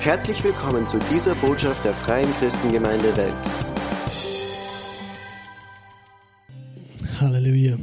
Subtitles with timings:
[0.00, 3.56] Herzlich willkommen zu dieser Botschaft der Freien Christengemeinde Wels.
[7.20, 7.76] Halleluja.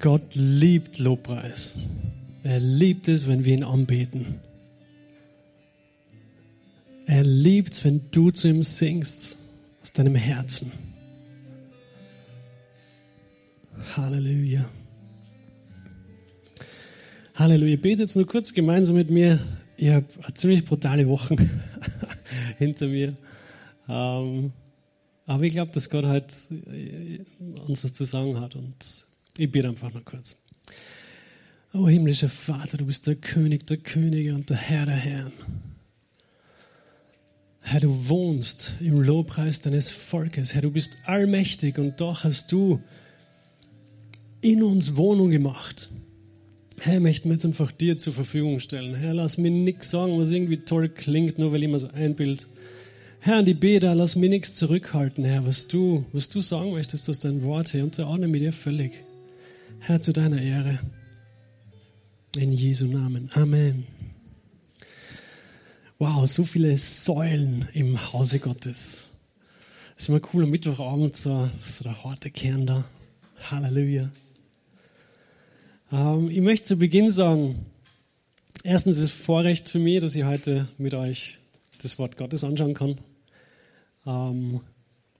[0.00, 1.76] Gott liebt Lobpreis.
[2.44, 4.40] Er liebt es, wenn wir ihn anbeten.
[7.06, 9.36] Er liebt es, wenn du zu ihm singst
[9.82, 10.72] aus deinem Herzen.
[13.94, 14.64] Halleluja.
[17.34, 17.76] Halleluja.
[17.76, 19.40] Betet jetzt nur kurz gemeinsam mit mir.
[19.76, 21.36] Ich habe ziemlich brutale Wochen
[22.58, 23.16] hinter mir.
[23.88, 24.52] Ähm,
[25.26, 26.32] aber ich glaube, dass Gott halt
[27.66, 28.54] uns was zu sagen hat.
[28.54, 29.06] Und
[29.36, 30.36] ich bete einfach noch kurz.
[31.72, 35.32] O himmlischer Vater, du bist der König der Könige und der Herr der Herren.
[37.62, 40.54] Herr, du wohnst im Lobpreis deines Volkes.
[40.54, 42.80] Herr, du bist allmächtig und doch hast du
[44.40, 45.90] in uns Wohnung gemacht.
[46.80, 48.94] Herr, möchten wir jetzt einfach dir zur Verfügung stellen.
[48.94, 52.46] Herr, lass mir nichts sagen, was irgendwie toll klingt, nur weil ich mir so einbild.
[53.20, 57.24] Herr, an die Beter, lass mir nichts zurückhalten, Herr, was du, was du sagen möchtest,
[57.24, 58.92] dein Wort, Herr, unterordne mir dir völlig.
[59.78, 60.78] Herr, zu deiner Ehre.
[62.36, 63.30] In Jesu Namen.
[63.32, 63.86] Amen.
[65.98, 69.08] Wow, so viele Säulen im Hause Gottes.
[69.94, 72.84] Das ist immer cool am Mittwochabend, so, so der harte Kern da.
[73.50, 74.10] Halleluja.
[75.94, 77.66] Ähm, ich möchte zu Beginn sagen,
[78.64, 81.38] erstens ist es Vorrecht für mich, dass ich heute mit euch
[81.80, 82.98] das Wort Gottes anschauen kann.
[84.04, 84.60] Ähm,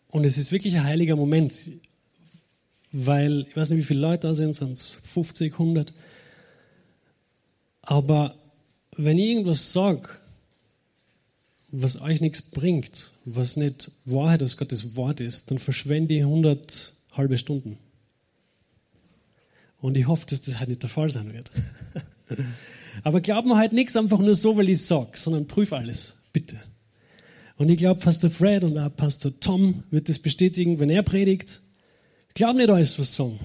[0.08, 1.62] und es ist wirklich ein heiliger Moment,
[2.90, 5.94] weil ich weiß nicht, wie viele Leute da sind, sind es 50, 100.
[7.82, 8.34] Aber
[8.96, 10.08] wenn ich irgendwas sage,
[11.70, 16.94] was euch nichts bringt, was nicht Wahrheit aus Gottes Wort ist, dann verschwende ich 100
[17.12, 17.78] halbe Stunden.
[19.84, 21.52] Und ich hoffe, dass das halt nicht der Fall sein wird.
[23.02, 26.56] Aber glaub mir halt nichts einfach nur so, weil ich sag, sondern prüf alles, bitte.
[27.58, 31.60] Und ich glaube, Pastor Fred und auch Pastor Tom wird das bestätigen, wenn er predigt.
[32.32, 33.38] Glaub nicht alles, was sagen.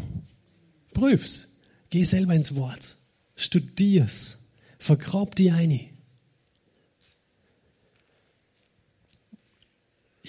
[0.93, 1.49] Prüf's.
[1.89, 2.95] Geh selber ins Wort.
[3.35, 4.37] Studier's.
[4.77, 5.81] Vergrab die eine.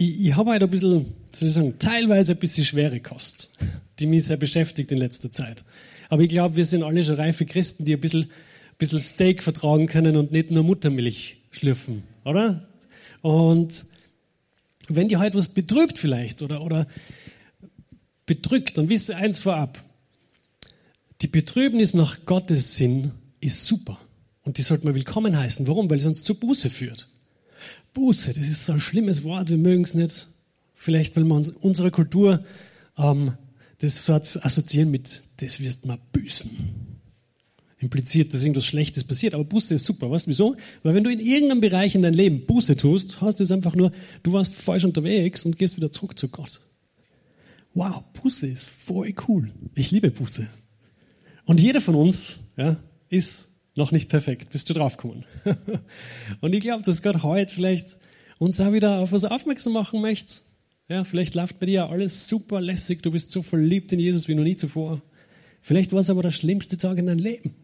[0.00, 3.50] Ich, ich habe halt ein bisschen, soll ich sagen, teilweise ein bisschen schwere Kost,
[3.98, 5.62] die mich sehr beschäftigt in letzter Zeit.
[6.08, 9.42] Aber ich glaube, wir sind alle schon reife Christen, die ein bisschen, ein bisschen Steak
[9.42, 12.66] vertragen können und nicht nur Muttermilch schlürfen, oder?
[13.20, 13.84] Und
[14.88, 16.86] wenn die heute was betrübt vielleicht oder, oder
[18.24, 19.84] bedrückt, dann wisst ihr eins vorab.
[21.20, 23.10] Die Betrübnis nach Gottes Sinn
[23.42, 24.00] ist super.
[24.44, 25.68] Und die sollte man willkommen heißen.
[25.68, 25.90] Warum?
[25.90, 27.06] Weil sie uns zur Buße führt.
[27.92, 30.28] Buße, das ist so ein schlimmes Wort, wir mögen es nicht.
[30.74, 32.44] Vielleicht, weil wir uns unserer Kultur
[32.96, 33.32] ähm,
[33.78, 36.50] das assoziieren mit, das wirst mal büßen.
[37.78, 40.10] Impliziert, dass irgendwas Schlechtes passiert, aber Buße ist super.
[40.10, 40.56] Weißt du wieso?
[40.82, 43.90] Weil wenn du in irgendeinem Bereich in deinem Leben Buße tust, heißt es einfach nur,
[44.22, 46.60] du warst falsch unterwegs und gehst wieder zurück zu Gott.
[47.72, 49.50] Wow, Buße ist voll cool.
[49.74, 50.46] Ich liebe Buße.
[51.46, 52.76] Und jeder von uns ja,
[53.08, 55.24] ist noch nicht perfekt, bist du draufgekommen.
[56.40, 57.96] und ich glaube, dass Gott heute vielleicht
[58.38, 60.36] uns auch wieder auf was aufmerksam machen möchte,
[60.88, 64.34] ja, vielleicht läuft bei dir alles super lässig, du bist so verliebt in Jesus wie
[64.34, 65.00] noch nie zuvor.
[65.62, 67.54] Vielleicht war es aber der schlimmste Tag in deinem Leben.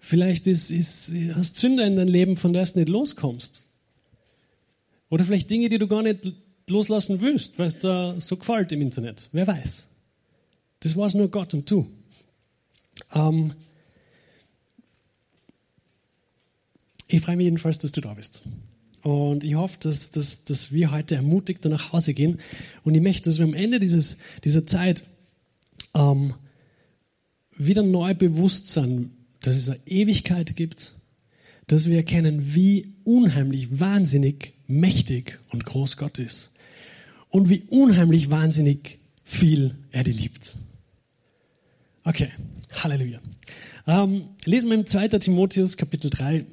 [0.00, 3.62] Vielleicht ist, ist, hast Sünder in deinem Leben, von der du nicht loskommst.
[5.10, 6.32] Oder vielleicht Dinge, die du gar nicht
[6.68, 9.28] loslassen willst, weil es da so gefällt im Internet.
[9.32, 9.86] Wer weiß.
[10.80, 11.86] Das war es nur Gott und du.
[13.14, 13.54] Ähm
[17.06, 18.42] ich freue mich jedenfalls, dass du da bist.
[19.02, 22.40] Und ich hoffe, dass, dass, dass wir heute ermutigt nach Hause gehen.
[22.84, 25.04] Und ich möchte, dass wir am Ende dieses, dieser Zeit
[25.94, 26.34] ähm,
[27.56, 30.94] wieder neu bewusst sind, dass es eine Ewigkeit gibt,
[31.66, 36.50] dass wir erkennen, wie unheimlich, wahnsinnig mächtig und groß Gott ist.
[37.30, 40.56] Und wie unheimlich, wahnsinnig viel er die liebt.
[42.08, 42.30] Okay,
[42.72, 43.20] Halleluja.
[43.86, 45.08] Ähm, lesen wir im 2.
[45.08, 46.46] Timotheus Kapitel 3,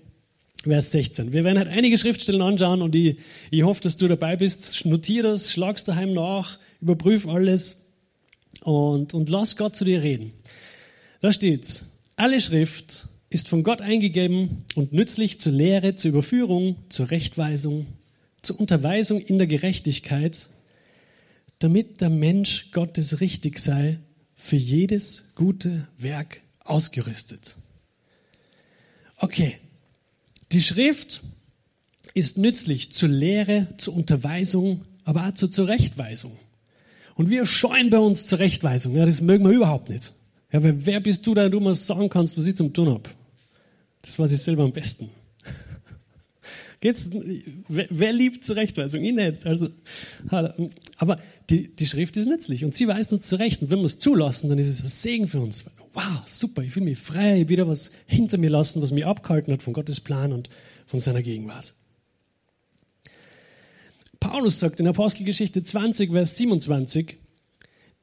[0.63, 1.31] Vers 16.
[1.31, 3.19] Wir werden halt einige Schriftstellen anschauen und ich,
[3.52, 4.86] ich hoffe, dass du dabei bist.
[4.86, 7.88] Notier das, schlag's daheim nach, überprüf alles
[8.63, 10.34] und, und lass Gott zu dir reden.
[11.22, 11.86] Da steht,
[12.18, 17.88] alle Schrift ist von Gott eingegeben und nützlich zur Lehre, zur Überführung, zur Rechtweisung,
[18.42, 20.50] zur Unterweisung in der Gerechtigkeit,
[21.60, 24.00] damit der Mensch Gottes richtig sei,
[24.35, 27.55] für jedes gute Werk ausgerüstet.
[29.17, 29.57] Okay,
[30.51, 31.21] die Schrift
[32.13, 36.37] ist nützlich zur Lehre, zur Unterweisung, aber auch zur Zurechtweisung.
[37.15, 38.95] Und wir scheuen bei uns Zurechtweisung.
[38.95, 40.13] Ja, das mögen wir überhaupt nicht.
[40.51, 43.09] Ja, wer bist du, da du mal sagen kannst, was ich zum tun habe?
[44.01, 45.09] Das weiß ich selber am besten.
[47.67, 49.03] Wer, wer liebt Zurechtweisung?
[49.03, 49.45] Ich nicht.
[49.45, 49.69] Also,
[50.97, 53.61] aber die, die Schrift ist nützlich und sie weist uns zurecht.
[53.61, 55.65] Und wenn wir es zulassen, dann ist es ein Segen für uns.
[55.93, 59.63] Wow, super, ich fühle mich frei, wieder was hinter mir lassen, was mich abgehalten hat
[59.63, 60.49] von Gottes Plan und
[60.85, 61.73] von seiner Gegenwart.
[64.19, 67.17] Paulus sagt in Apostelgeschichte 20, Vers 27,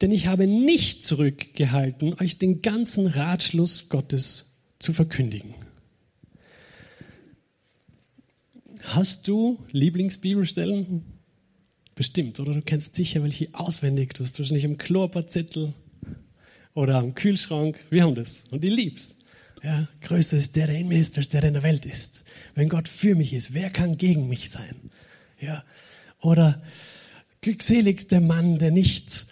[0.01, 5.55] denn ich habe nicht zurückgehalten, euch den ganzen Ratschluss Gottes zu verkündigen.
[8.85, 11.05] Hast du Lieblingsbibelstellen?
[11.95, 12.53] Bestimmt, oder?
[12.53, 14.15] Du kennst sicher welche auswendig.
[14.15, 15.73] Du hast wahrscheinlich am Klo Zettel
[16.75, 17.79] oder am Kühlschrank.
[17.91, 19.17] Wir haben das und ich lieb's.
[19.63, 22.25] Ja, größer ist der, der in mir ist, als der, der in der Welt ist.
[22.55, 24.91] Wenn Gott für mich ist, wer kann gegen mich sein?
[25.41, 25.65] Ja,
[26.21, 26.63] oder
[27.41, 29.27] glückselig der Mann, der nicht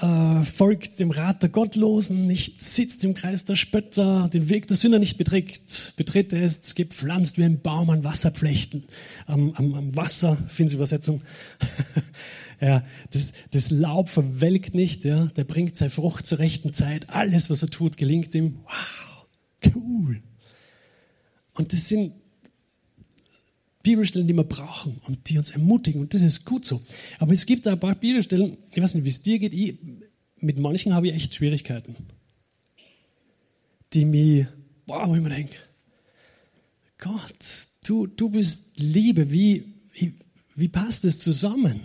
[0.00, 4.76] äh, folgt dem Rat der Gottlosen, nicht sitzt im Kreis der Spötter, den Weg der
[4.76, 8.84] Sünder nicht beträgt, betritt er ist gepflanzt wie ein Baum an Wasserflechten,
[9.26, 11.22] am, am, am Wasser, Übersetzung.
[12.60, 17.48] ja, das, das Laub verwelkt nicht, ja, der bringt seine Frucht zur rechten Zeit, alles,
[17.48, 18.58] was er tut, gelingt ihm.
[18.64, 20.22] Wow, cool.
[21.54, 22.12] Und das sind
[23.86, 26.00] Bibelstellen, die wir brauchen und die uns ermutigen.
[26.00, 26.82] Und das ist gut so.
[27.20, 29.78] Aber es gibt ein paar Bibelstellen, ich weiß nicht, wie es dir geht, ich,
[30.40, 31.94] mit manchen habe ich echt Schwierigkeiten.
[33.92, 34.48] Die mir,
[34.86, 35.54] boah, wo ich mir denke,
[36.98, 40.14] Gott, du, du bist Liebe, wie, wie,
[40.56, 41.80] wie passt das zusammen?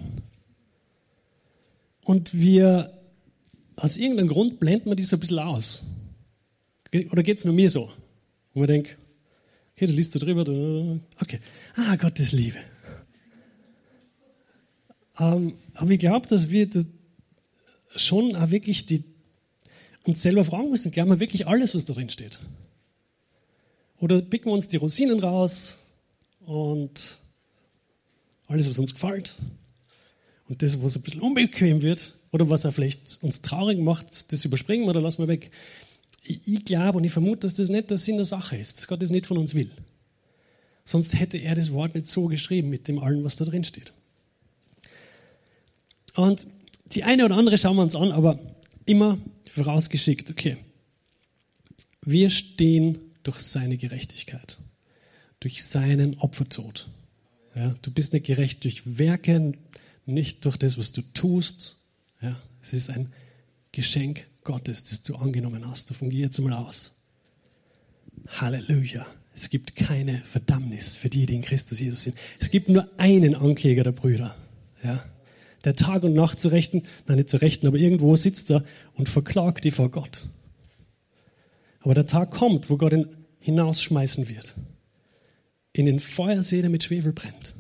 [2.04, 2.98] Und wir,
[3.76, 5.84] aus irgendeinem Grund blenden wir die so ein bisschen aus.
[7.12, 7.92] Oder geht es nur mir so?
[8.56, 8.98] Wo man denkt,
[9.76, 10.42] Okay, du liest da drüber.
[11.20, 11.40] Okay.
[11.76, 12.58] Ah, Gottes Liebe.
[15.20, 16.86] Ähm, aber ich glaube, dass wir das
[17.96, 19.04] schon auch wirklich die,
[20.04, 22.40] uns selber fragen müssen, glauben wir wirklich alles, was da drin steht?
[24.00, 25.78] Oder picken wir uns die Rosinen raus
[26.46, 27.18] und
[28.48, 29.36] alles, was uns gefällt?
[30.48, 34.44] Und das, was ein bisschen unbequem wird oder was auch vielleicht uns traurig macht, das
[34.44, 35.52] überspringen wir oder lassen wir weg
[36.24, 39.02] ich, glaube und ich vermute, dass das nicht der Sinn der Sache ist, dass Gott
[39.02, 39.72] das nicht von uns will.
[40.84, 43.94] Sonst hätte er das Wort nicht so geschrieben mit dem allen, was da drin steht.
[46.16, 46.48] Und
[46.88, 48.40] die eine oder andere schauen wir uns an, aber
[48.86, 49.18] immer
[49.50, 50.58] vorausgeschickt, okay.
[52.04, 54.60] Wir stehen durch seine Gerechtigkeit,
[55.40, 56.88] durch seinen Opfertod.
[57.56, 59.54] Ja, du bist nicht gerecht durch Werke,
[60.06, 61.78] nicht durch das, was du tust.
[62.22, 63.14] Ja, es ist ein
[63.72, 65.90] Geschenk Gottes, das du angenommen hast.
[65.90, 66.94] Davon geh jetzt mal aus.
[68.28, 69.06] Halleluja.
[69.34, 72.18] Es gibt keine Verdammnis für die, die in Christus Jesus sind.
[72.40, 74.36] Es gibt nur einen Ankläger der Brüder.
[74.84, 75.06] Ja?
[75.64, 78.64] Der Tag und Nacht zu rechten, nein, nicht zu rechten, aber irgendwo sitzt er
[78.96, 80.26] und verklagt die vor Gott.
[81.80, 83.08] Aber der Tag kommt, wo Gott ihn
[83.40, 84.56] hinausschmeißen wird.
[85.74, 87.56] In den Feuersee, der mit Schwefel brennt.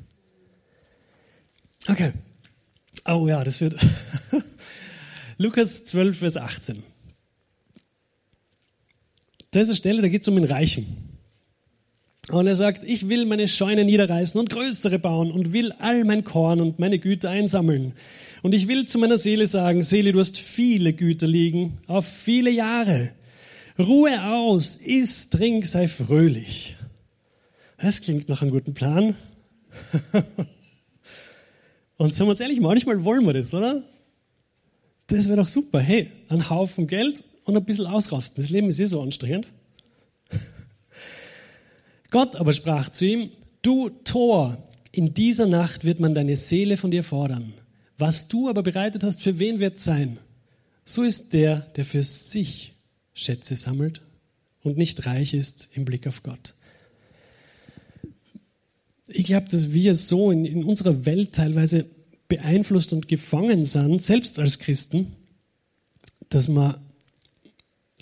[1.87, 2.11] Okay.
[3.05, 3.75] Oh ja, das wird.
[5.37, 6.83] Lukas 12, Vers 18.
[9.51, 11.11] Da ist eine Stelle, da geht es um den Reichen.
[12.29, 16.23] Und er sagt, ich will meine Scheune niederreißen und größere bauen und will all mein
[16.23, 17.93] Korn und meine Güter einsammeln.
[18.41, 22.49] Und ich will zu meiner Seele sagen, Seele, du hast viele Güter liegen, auf viele
[22.49, 23.11] Jahre.
[23.77, 26.77] Ruhe aus, iss, trink, sei fröhlich.
[27.77, 29.15] Das klingt nach einem guten Plan.
[31.97, 33.83] und sagen wir uns ehrlich, manchmal wollen wir das, oder?
[35.11, 35.81] Das wäre doch super.
[35.81, 38.41] Hey, ein Haufen Geld und ein bisschen ausrasten.
[38.41, 39.47] Das Leben ist eh so anstrengend.
[42.11, 46.91] Gott aber sprach zu ihm, du Tor, in dieser Nacht wird man deine Seele von
[46.91, 47.53] dir fordern.
[47.97, 50.17] Was du aber bereitet hast, für wen wird sein?
[50.85, 52.73] So ist der, der für sich
[53.13, 54.01] Schätze sammelt
[54.63, 56.55] und nicht reich ist im Blick auf Gott.
[59.07, 61.85] Ich glaube, dass wir so in, in unserer Welt teilweise
[62.31, 65.17] beeinflusst und gefangen sind, selbst als Christen,
[66.29, 66.81] dass wir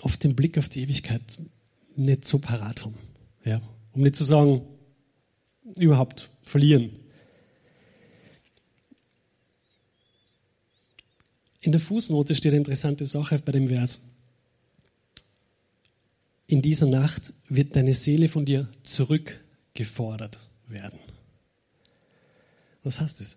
[0.02, 1.42] oft den Blick auf die Ewigkeit
[1.96, 2.94] nicht so parat haben.
[3.44, 3.60] Ja,
[3.92, 4.62] um nicht zu sagen,
[5.76, 6.92] überhaupt verlieren.
[11.60, 14.00] In der Fußnote steht eine interessante Sache bei dem Vers.
[16.46, 21.00] In dieser Nacht wird deine Seele von dir zurückgefordert werden.
[22.84, 23.36] Was heißt das?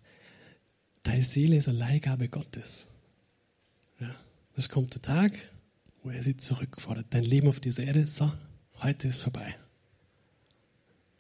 [1.04, 2.88] Deine Seele ist eine Leihgabe Gottes.
[4.00, 4.16] Ja.
[4.56, 5.34] Es kommt der Tag,
[6.02, 7.08] wo er sie zurückfordert.
[7.10, 8.32] Dein Leben auf dieser Erde, so,
[8.82, 9.56] heute ist vorbei.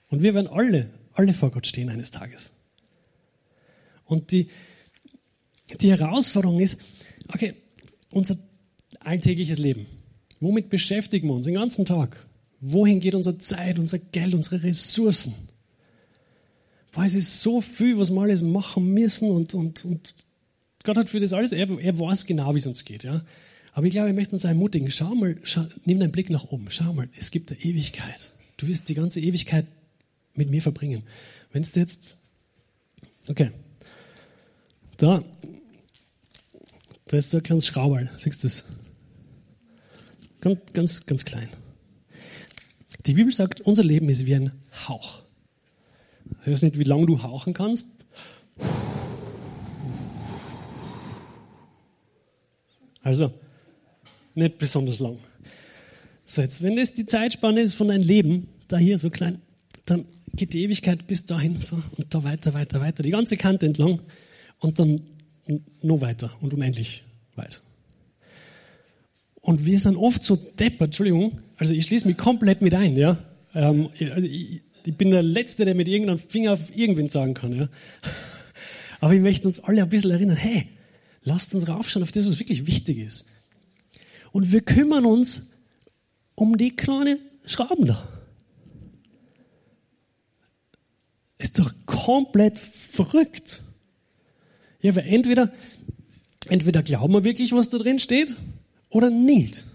[0.10, 2.52] Und wir werden alle, alle vor Gott stehen eines Tages.
[4.06, 4.50] Und die,
[5.82, 6.80] die Herausforderung ist,
[7.28, 7.56] okay,
[8.12, 8.38] unser
[9.00, 9.88] alltägliches Leben.
[10.40, 12.26] Womit beschäftigen wir uns den ganzen Tag?
[12.60, 15.34] Wohin geht unsere Zeit, unser Geld, unsere Ressourcen?
[16.94, 20.14] Boah, es ist so viel, was wir alles machen müssen und, und, und
[20.84, 23.04] Gott hat für das alles, er, er weiß genau, wie es uns geht.
[23.04, 23.26] Ja?
[23.74, 26.68] Aber ich glaube, ich möchte uns ermutigen, schau mal, schau, nimm deinen Blick nach oben,
[26.70, 28.32] schau mal, es gibt eine Ewigkeit.
[28.58, 29.66] Du wirst die ganze Ewigkeit
[30.36, 31.02] mit mir verbringen.
[31.52, 32.16] Wenn es jetzt,
[33.28, 33.52] okay,
[34.98, 35.24] da,
[37.08, 38.64] da ist so ein kleines Schrauberl, siehst du das?
[40.42, 41.50] Ganz, ganz, ganz klein.
[43.08, 44.52] Die Bibel sagt, unser Leben ist wie ein
[44.88, 45.23] Hauch.
[46.42, 47.88] Ich weiß nicht, wie lange du hauchen kannst.
[53.02, 53.32] Also,
[54.36, 55.20] nicht besonders lang.
[56.26, 59.42] So, jetzt, wenn das die Zeitspanne ist von deinem Leben, da hier so klein,
[59.86, 63.66] dann geht die Ewigkeit bis dahin so und da weiter, weiter, weiter, die ganze Kante
[63.66, 64.02] entlang
[64.60, 65.02] und dann
[65.82, 67.04] noch weiter und unendlich
[67.36, 67.62] weit.
[69.42, 73.18] Und wir sind oft so deppert, Entschuldigung, also ich schließe mich komplett mit ein, ja.
[73.54, 77.54] Ähm, also ich, ich, bin der Letzte, der mit irgendeinem Finger auf irgendwen sagen kann,
[77.54, 77.70] ja.
[79.00, 80.68] Aber ich möchte uns alle ein bisschen erinnern, hey,
[81.24, 83.26] lasst uns raufschauen auf das, was wirklich wichtig ist.
[84.32, 85.52] Und wir kümmern uns
[86.36, 88.08] um die kleinen Schrauben da.
[91.38, 93.62] Ist doch komplett verrückt.
[94.82, 95.52] Ja, weil entweder,
[96.50, 98.36] entweder glauben wir wirklich, was da drin steht,
[98.90, 99.66] oder nicht.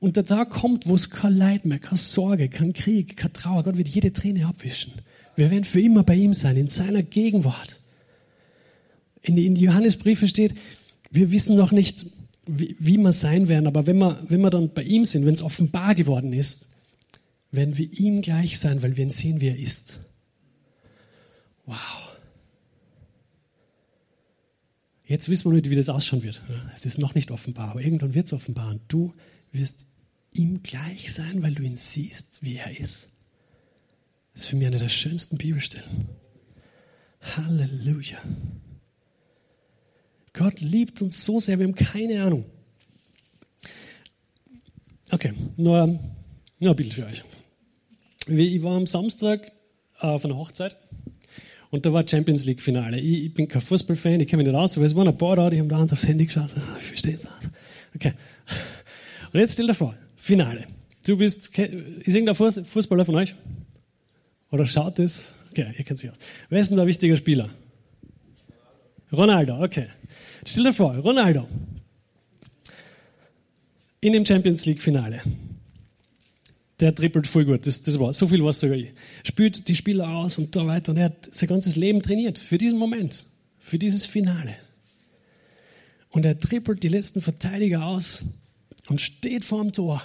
[0.00, 3.62] Und der Tag kommt, wo es kein Leid mehr, keine Sorge, kein Krieg, keine Trauer.
[3.64, 4.92] Gott wird jede Träne abwischen.
[5.36, 7.80] Wir werden für immer bei ihm sein, in seiner Gegenwart.
[9.20, 10.54] In die Johannesbriefe steht,
[11.10, 12.06] wir wissen noch nicht,
[12.46, 15.34] wie, wie wir sein werden, aber wenn wir, wenn wir dann bei ihm sind, wenn
[15.34, 16.66] es offenbar geworden ist,
[17.52, 20.00] werden wir ihm gleich sein, weil wir ihn sehen, wie er ist.
[21.66, 21.76] Wow.
[25.04, 26.40] Jetzt wissen wir nicht, wie das ausschauen wird.
[26.74, 28.70] Es ist noch nicht offenbar, aber irgendwann wird es offenbar.
[28.70, 29.12] Und du
[29.52, 29.86] wirst
[30.32, 33.08] ihm gleich sein, weil du ihn siehst, wie er ist.
[34.32, 36.08] Das ist für mich eine der schönsten Bibelstellen.
[37.20, 38.18] Halleluja.
[40.32, 42.44] Gott liebt uns so sehr, wir haben keine Ahnung.
[45.10, 45.98] Okay, nur,
[46.58, 47.24] nur ein Bild für euch.
[48.26, 49.52] Ich war am Samstag
[49.98, 50.76] auf einer Hochzeit
[51.70, 52.98] und da war Champions League Finale.
[53.00, 55.36] Ich, ich bin kein Fußballfan, ich kenne mich nicht aus, aber es waren ein paar
[55.36, 56.56] da, die haben da aufs Handy geschaut.
[56.56, 57.50] Ah, ich verstehe es aus.
[57.94, 58.12] Okay.
[59.32, 60.66] Und jetzt stell dir vor, Finale.
[61.06, 63.34] Du bist, ist irgendein Fußballer von euch?
[64.50, 65.32] Oder schaut es?
[65.50, 66.16] Okay, ihr kennt sich aus.
[66.48, 67.50] Wer ist denn der wichtige Spieler?
[69.12, 69.86] Ronaldo, okay.
[70.44, 71.48] Stell dir vor, Ronaldo.
[74.00, 75.20] In dem Champions League Finale
[76.80, 77.66] der trippelt voll gut.
[77.66, 78.92] Das, das war, so viel war es sogar ich.
[79.22, 80.92] Spielt die Spieler aus und da weiter.
[80.92, 83.26] Und er hat sein ganzes Leben trainiert für diesen Moment,
[83.58, 84.54] für dieses Finale.
[86.08, 88.24] Und er trippelt die letzten Verteidiger aus
[88.90, 90.02] und steht vor dem Tor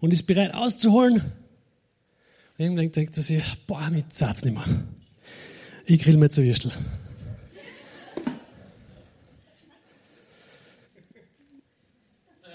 [0.00, 1.20] und ist bereit auszuholen.
[1.20, 4.66] Und irgendwann denkt er sich, boah, mit Satz nicht mehr.
[5.86, 6.72] Ich grill mir zu Würstel.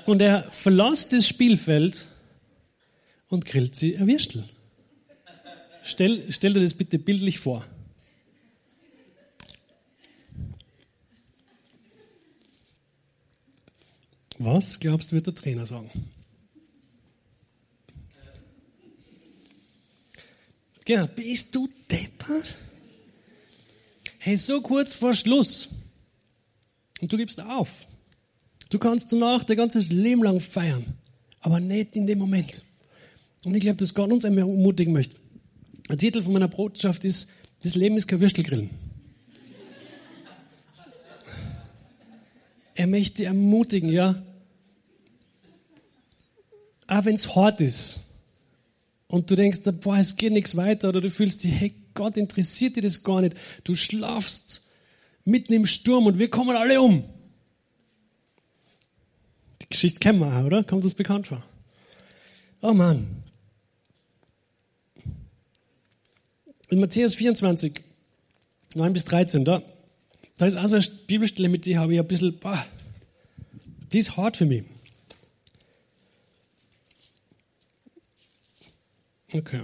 [0.05, 2.05] Und er verlässt das Spielfeld
[3.29, 4.43] und grillt sie ein Würstel.
[5.83, 7.65] Stell, stell dir das bitte bildlich vor.
[14.37, 15.89] Was glaubst du, wird der Trainer sagen?
[20.83, 22.55] Genau, bist du deppert?
[24.19, 25.69] Hey, so kurz vor Schluss.
[27.01, 27.87] Und du gibst auf.
[28.69, 30.93] Du kannst danach dein ganzes Leben lang feiern,
[31.39, 32.63] aber nicht in dem Moment.
[33.43, 35.15] Und ich glaube, dass Gott uns einmal ermutigen möchte.
[35.89, 37.29] Der Titel von meiner Botschaft ist,
[37.61, 38.69] das Leben ist kein Würstelgrillen.
[42.75, 44.21] Er möchte ermutigen, ja.
[46.87, 48.01] Auch wenn es hart ist
[49.07, 52.75] und du denkst, boah, es geht nichts weiter oder du fühlst dich, hey, Gott interessiert
[52.75, 53.37] dir das gar nicht.
[53.63, 54.69] Du schlafst
[55.23, 57.05] mitten im Sturm und wir kommen alle um.
[59.61, 60.63] Die Geschichte kennen wir auch, oder?
[60.63, 61.43] Kommt das bekannt vor?
[62.61, 63.23] Oh Mann.
[66.69, 67.81] In Matthäus 24,
[68.75, 69.63] 9 bis 13, da,
[70.37, 72.65] da ist also eine Bibelstelle, mit der habe ich ein bisschen, boah,
[73.91, 74.63] die ist hart für mich.
[79.31, 79.63] Okay.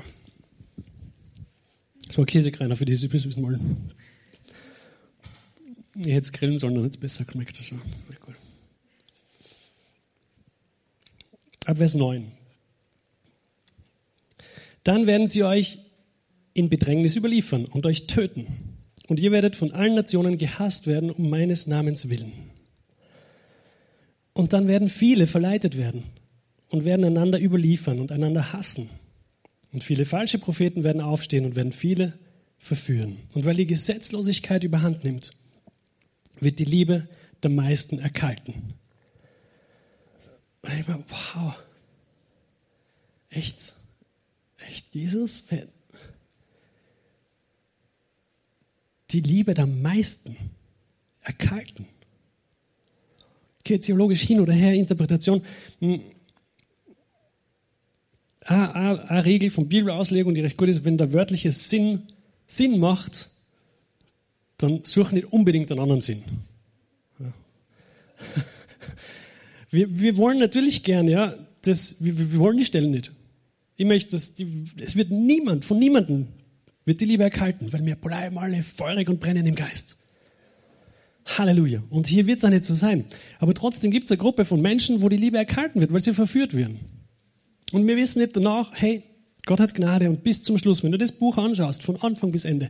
[2.08, 3.60] Das war Käsekreiner für diese bis mal.
[5.96, 7.72] Ich hätte es grillen sollen, dann hätte es besser geschmeckt.
[7.72, 7.80] War
[8.28, 8.36] cool.
[11.66, 12.32] Ab Vers 9.
[14.84, 15.80] Dann werden sie euch
[16.54, 18.71] in Bedrängnis überliefern und euch töten.
[19.12, 22.32] Und ihr werdet von allen Nationen gehasst werden um meines Namens willen.
[24.32, 26.04] Und dann werden viele verleitet werden
[26.70, 28.90] und werden einander überliefern und einander hassen.
[29.74, 32.14] Und viele falsche Propheten werden aufstehen und werden viele
[32.58, 33.18] verführen.
[33.34, 35.32] Und weil die Gesetzlosigkeit überhand nimmt,
[36.40, 37.10] wird die Liebe
[37.44, 38.76] der meisten erkalten.
[40.62, 41.54] Und ich meine, wow,
[43.30, 43.74] echt,
[44.70, 45.44] echt Jesus?
[49.12, 50.38] Die Liebe der meisten
[51.22, 51.86] erkalten.
[53.60, 55.44] Okay, theologisch hin oder her, Interpretation.
[55.80, 56.02] Hm.
[58.44, 62.08] Eine Regel von Bibelauslegung, die recht gut ist, wenn der wörtliche Sinn
[62.52, 63.30] Sinn macht,
[64.58, 66.24] dann such nicht unbedingt einen anderen Sinn.
[67.20, 67.34] Ja.
[69.74, 73.14] Wir, wir wollen natürlich gern, ja, das, wir, wir wollen die Stellen nicht.
[73.78, 76.28] Ich möchte, dass die, es wird niemand, von niemandem
[76.86, 79.98] wird die Liebe erkalten, weil wir bleiben alle feurig und brennen im Geist.
[81.26, 81.84] Halleluja.
[81.90, 83.06] Und hier wird es auch nicht so sein.
[83.40, 86.14] Aber trotzdem gibt es eine Gruppe von Menschen, wo die Liebe erkalten wird, weil sie
[86.14, 86.80] verführt werden.
[87.72, 89.04] Und wir wissen nicht danach, hey,
[89.46, 92.46] Gott hat Gnade und bis zum Schluss, wenn du das Buch anschaust, von Anfang bis
[92.46, 92.70] Ende,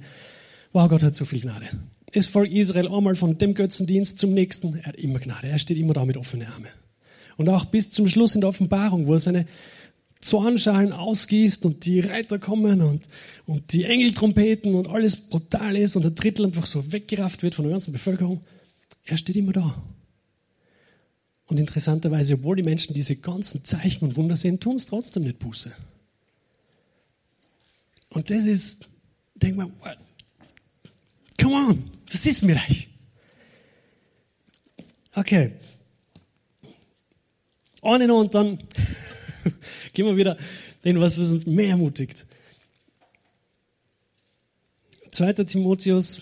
[0.74, 1.68] wow, Gott hat so viel Gnade.
[2.14, 5.78] Das Volk Israel einmal von dem Götzendienst zum nächsten, er hat immer Gnade, er steht
[5.78, 6.70] immer da mit offenen Armen.
[7.38, 9.46] Und auch bis zum Schluss in der Offenbarung, wo er seine
[10.22, 13.04] Zornschalen ausgießt und die Reiter kommen und,
[13.46, 17.66] und die Engeltrompeten und alles brutal ist und der Drittel einfach so weggerafft wird von
[17.66, 18.42] der ganzen Bevölkerung.
[19.04, 19.82] Er steht immer da.
[21.48, 25.40] Und interessanterweise, obwohl die Menschen diese ganzen Zeichen und Wunder sehen, tun es trotzdem nicht
[25.40, 25.72] Buße.
[28.10, 28.88] Und das ist,
[29.36, 29.98] denk mal, what?
[31.42, 32.88] come on, was ist mit euch?
[35.16, 35.52] Okay.
[37.82, 38.60] Ohne und dann
[39.94, 40.38] gehen wir wieder
[40.84, 42.26] in was, was uns mehr ermutigt.
[45.12, 45.34] 2.
[45.34, 46.22] Timotheus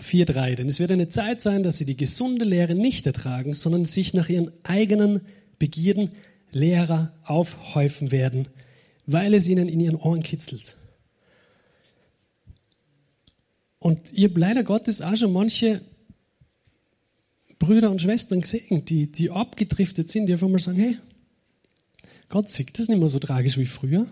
[0.00, 0.56] 4.3.
[0.56, 4.14] Denn es wird eine Zeit sein, dass sie die gesunde Lehre nicht ertragen, sondern sich
[4.14, 5.22] nach ihren eigenen
[5.58, 6.10] Begierden
[6.50, 8.48] Lehrer aufhäufen werden,
[9.06, 10.76] weil es ihnen in ihren Ohren kitzelt.
[13.78, 15.80] Und ihr habt leider Gottes auch schon manche
[17.58, 20.98] Brüder und Schwestern gesehen, die, die abgedriftet sind, die auf einmal sagen, hey,
[22.32, 24.06] Gott sieht das nicht mehr so tragisch wie früher.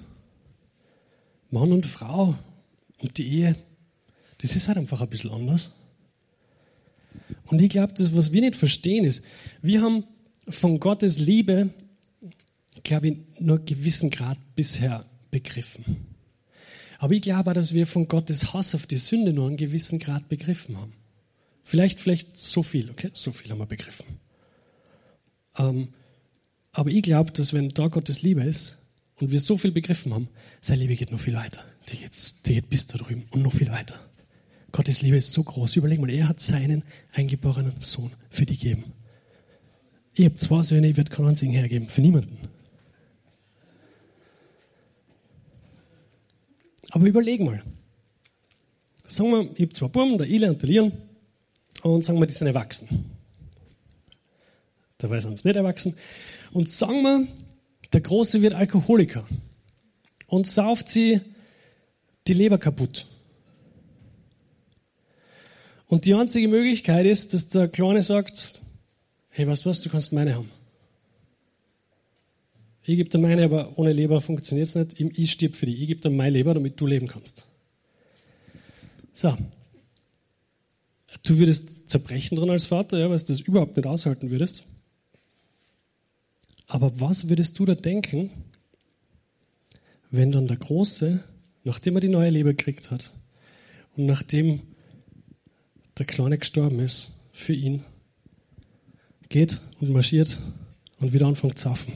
[1.51, 2.37] Mann und Frau
[2.99, 3.57] und die Ehe,
[4.39, 5.73] das ist halt einfach ein bisschen anders.
[7.47, 9.25] Und ich glaube, das, was wir nicht verstehen, ist,
[9.63, 10.05] wir haben
[10.49, 11.71] von Gottes Liebe
[12.83, 16.07] glaube ich, nur einen gewissen Grad bisher begriffen.
[16.99, 19.99] Aber ich glaube auch, dass wir von Gottes Hass auf die Sünde nur einen gewissen
[19.99, 20.93] Grad begriffen haben.
[21.63, 23.11] Vielleicht, vielleicht so viel, okay?
[23.13, 24.07] So viel haben wir begriffen.
[25.57, 25.89] Ähm,
[26.73, 28.79] aber ich glaube, dass wenn da Gottes Liebe ist
[29.17, 30.29] und wir so viel begriffen haben,
[30.61, 31.65] seine Liebe geht noch viel weiter.
[31.89, 33.97] Die geht, die geht bis da drüben und noch viel weiter.
[34.73, 35.77] Gottes Liebe ist so groß.
[35.77, 38.85] Überleg mal, er hat seinen eingeborenen Sohn für dich gegeben.
[40.15, 41.89] Ich habe zwei Söhne, ich werde keinen einzigen hergeben.
[41.89, 42.39] Für niemanden.
[46.91, 47.63] Aber überleg mal.
[49.09, 50.93] Sagen wir, ich habe zwei Buben, der Ile und der Leon,
[51.83, 53.11] und sagen wir, die sind erwachsen.
[54.99, 55.97] Dabei sind sie nicht erwachsen.
[56.53, 57.29] Und sagen wir,
[57.93, 59.27] der Große wird Alkoholiker
[60.27, 61.21] und sauft sie
[62.27, 63.07] die Leber kaputt.
[65.87, 68.63] Und die einzige Möglichkeit ist, dass der Kleine sagt,
[69.29, 70.51] hey, weißt du was, du kannst meine haben.
[72.83, 75.01] Ich gebe dir meine, aber ohne Leber funktioniert es nicht.
[75.01, 75.81] Ich stirb für dich.
[75.81, 77.45] Ich gebe dir meine Leber, damit du leben kannst.
[79.13, 79.37] So.
[81.25, 84.65] Du würdest zerbrechen dran als Vater, ja, weil du das überhaupt nicht aushalten würdest.
[86.71, 88.31] Aber was würdest du da denken,
[90.11, 91.23] wenn dann der Große,
[91.65, 93.13] nachdem er die neue Leber gekriegt hat
[93.97, 94.63] und nachdem
[95.99, 97.85] der Kleine gestorben ist für ihn,
[99.29, 100.39] geht und marschiert
[101.01, 101.93] und wieder anfängt zu saufen?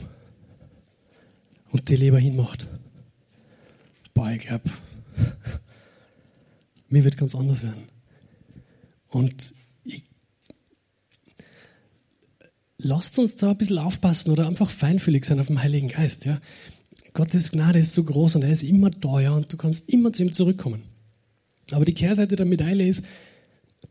[1.75, 2.67] und die Leber hinmacht.
[4.13, 4.71] Boah, ich glaube,
[6.87, 7.89] mir wird ganz anders werden.
[9.09, 10.05] Und ich,
[12.85, 16.25] lasst uns da ein bisschen aufpassen oder einfach feinfühlig sein auf den Heiligen Geist.
[16.25, 16.39] Ja?
[17.13, 20.23] Gottes Gnade ist so groß und er ist immer ja, und du kannst immer zu
[20.23, 20.83] ihm zurückkommen.
[21.71, 23.03] Aber die Kehrseite der Medaille ist,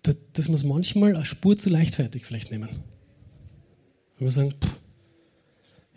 [0.03, 2.69] dass, wir es manchmal eine Spur zu leichtfertig vielleicht nehmen.
[4.19, 4.79] Wenn wir sagen, pff,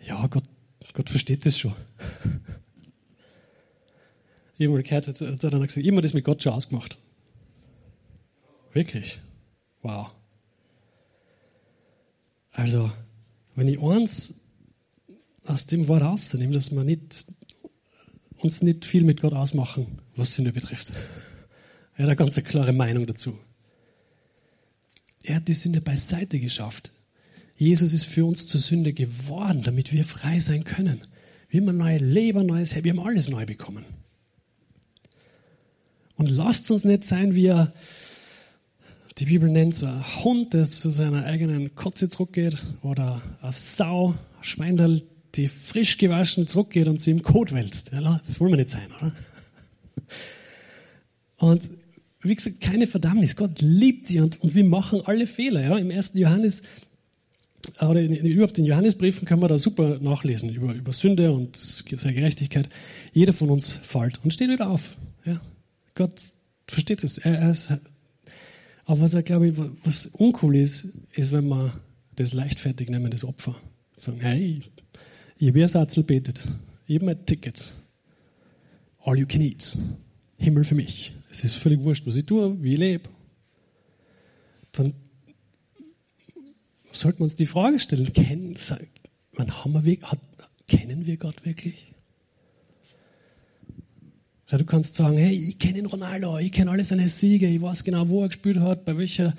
[0.04, 0.44] ja, Gott,
[0.92, 1.74] Gott versteht das schon.
[4.60, 6.98] Ich habe mal gehört, hat, hat dann gesagt, immer das mit Gott schon ausgemacht.
[8.72, 9.20] Wirklich?
[9.82, 10.10] Wow.
[12.58, 12.90] Also,
[13.54, 14.34] wenn ich eins
[15.44, 17.26] aus dem Wort rauszunehme, dass wir nicht,
[18.38, 20.92] uns nicht viel mit Gott ausmachen, was Sünde betrifft.
[21.94, 23.36] Er hat eine ganz klare Meinung dazu.
[25.24, 26.92] Er hat die Sünde beiseite geschafft.
[27.56, 31.00] Jesus ist für uns zur Sünde geworden, damit wir frei sein können.
[31.48, 33.84] Wir haben ein neues Leben, neues Herz, wir haben alles neu bekommen.
[36.14, 37.72] Und lasst uns nicht sein wie ein,
[39.18, 44.10] die Bibel nennt es ein Hund, der zu seiner eigenen Kotze zurückgeht, oder eine Sau,
[44.10, 45.02] ein Schweinerl,
[45.34, 47.90] die frisch gewaschen zurückgeht und sie im Kot wälzt.
[47.92, 49.12] Das wollen wir nicht sein, oder?
[51.38, 51.68] Und
[52.20, 53.36] wie gesagt, keine Verdammnis.
[53.36, 55.62] Gott liebt die und, und wir machen alle Fehler.
[55.62, 55.78] Ja?
[55.78, 56.62] Im ersten Johannes,
[57.80, 61.56] oder in, in, überhaupt in Johannesbriefen können wir da super nachlesen über, über Sünde und
[61.56, 62.68] seine Gerechtigkeit.
[63.12, 64.96] Jeder von uns fällt und steht wieder auf.
[65.24, 65.40] Ja?
[65.94, 66.20] Gott
[66.66, 67.18] versteht es.
[67.18, 67.70] Er, er ist,
[68.88, 69.52] aber was er, glaube
[69.84, 71.78] was uncool ist, ist, wenn wir
[72.16, 73.54] das leichtfertig nehmen, das Opfer.
[73.98, 74.62] Sagen, hey,
[75.36, 76.42] ich habe Satzel betet,
[76.86, 77.74] ich habe mein Ticket.
[79.04, 79.76] All you can eat.
[80.38, 81.12] Himmel für mich.
[81.30, 83.10] Es ist völlig wurscht, was ich tue, wie ich lebe.
[84.72, 84.94] Dann
[86.90, 88.56] sollten wir uns die Frage stellen, kennen,
[89.32, 90.20] man, haben wir, hat,
[90.66, 91.92] kennen wir Gott wirklich?
[94.50, 97.84] Du kannst sagen, hey, ich kenne den Ronaldo, ich kenne alle seine Siege, ich weiß
[97.84, 99.34] genau, wo er gespielt hat, bei welcher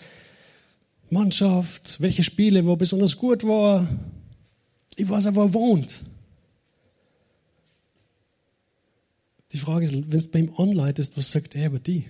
[1.10, 3.88] Mannschaft, welche Spiele, wo er besonders gut war.
[4.96, 6.02] Ich weiß auch, wo er wohnt.
[9.52, 12.06] Die Frage ist, wenn du bei ihm anleitest, was sagt er über die?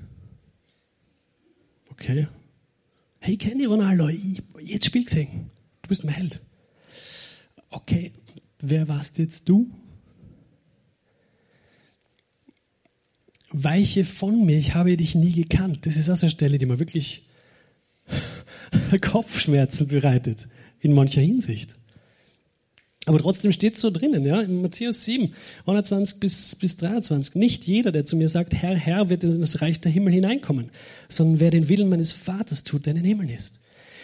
[1.92, 2.28] Okay.
[3.20, 5.52] Hey, ich kenne Ronaldo, ich, jetzt Spiel gesehen.
[5.82, 6.42] Du bist mein Held.
[7.70, 8.12] Okay,
[8.60, 9.70] wer warst jetzt du?
[13.52, 15.86] Weiche von mir, ich habe dich nie gekannt.
[15.86, 17.26] Das ist also eine Stelle, die mir wirklich
[19.02, 20.48] Kopfschmerzen bereitet,
[20.80, 21.76] in mancher Hinsicht.
[23.06, 25.34] Aber trotzdem steht es so drinnen, ja, in Matthäus 7,
[25.66, 27.36] 21 bis, bis 23.
[27.36, 30.70] Nicht jeder, der zu mir sagt, Herr, Herr, wird in das Reich der Himmel hineinkommen,
[31.08, 33.62] sondern wer den Willen meines Vaters tut, der in den Himmel ist.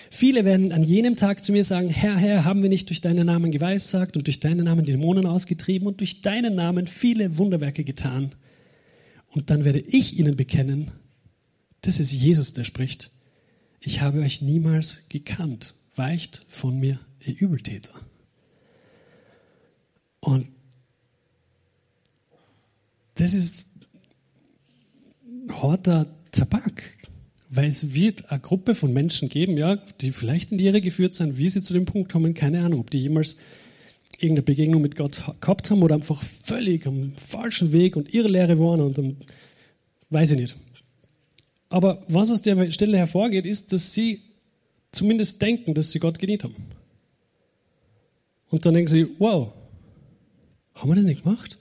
[0.09, 3.25] Viele werden an jenem Tag zu mir sagen, Herr, Herr, haben wir nicht durch deinen
[3.25, 8.31] Namen geweissagt und durch deinen Namen Dämonen ausgetrieben und durch deinen Namen viele Wunderwerke getan?
[9.35, 10.91] Und dann werde ich ihnen bekennen,
[11.81, 13.11] das ist Jesus, der spricht,
[13.81, 17.93] ich habe euch niemals gekannt, weicht von mir, ihr Übeltäter.
[20.21, 20.51] Und
[23.15, 23.67] das ist
[25.49, 26.83] harter Tabak,
[27.49, 31.13] weil es wird eine Gruppe von Menschen geben, ja, die vielleicht in die Irre geführt
[31.13, 33.35] sind, wie sie zu dem Punkt kommen, keine Ahnung, ob die jemals
[34.17, 38.81] irgendeine Begegnung mit Gott gehabt haben oder einfach völlig am falschen Weg und Irrlehre waren
[38.81, 39.17] und dann,
[40.09, 40.55] weiß ich nicht.
[41.69, 44.21] Aber was aus der Stelle hervorgeht, ist, dass sie
[44.91, 46.55] zumindest denken, dass sie Gott gedient haben.
[48.49, 49.51] Und dann denken sie, wow,
[50.73, 51.57] haben wir das nicht gemacht?